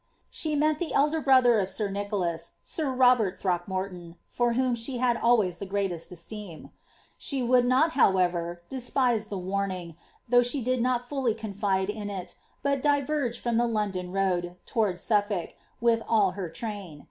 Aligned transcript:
''* 0.27 0.29
She 0.41 0.55
meant 0.55 0.79
the 0.79 0.93
elder 0.95 1.21
brother 1.21 1.59
of 1.59 1.69
sir 1.69 1.87
Nicholas, 1.91 2.53
sir 2.63 2.85
Phrockinorton, 2.85 4.15
for 4.25 4.53
whom 4.53 4.73
slie 4.73 4.97
had 4.97 5.15
always 5.15 5.59
the 5.59 5.67
greatest 5.67 6.11
esteem, 6.11 6.71
ould 7.31 7.65
not, 7.65 7.91
however, 7.91 8.63
despise 8.67 9.25
tlie 9.25 9.39
warning, 9.43 9.95
though 10.27 10.41
she 10.41 10.59
did 10.63 10.81
not 10.81 11.07
fully 11.07 11.33
in 11.33 12.09
it, 12.09 12.35
but 12.63 12.81
diverged 12.81 13.41
from 13.41 13.57
the 13.57 13.67
London 13.67 14.11
road, 14.11 14.55
towards 14.65 15.01
Suffolk, 15.01 15.53
with 15.79 16.01
rain. 16.63 16.99